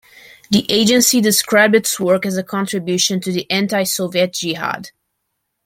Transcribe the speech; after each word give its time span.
The 0.49 0.65
agency 0.71 1.21
described 1.21 1.75
its 1.75 1.99
work 1.99 2.25
as 2.25 2.35
a 2.35 2.41
contribution 2.41 3.21
to 3.21 3.31
the 3.31 3.45
anti-Soviet 3.51 4.33
jihad. 4.33 4.89